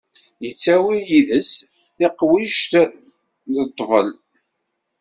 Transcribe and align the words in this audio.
Yettawi 0.43 0.95
yid-s 1.09 1.51
tiqwijt 1.97 2.69
d 3.53 3.55
ṭṭbel. 3.69 4.09